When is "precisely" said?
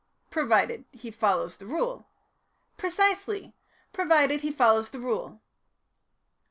2.75-3.53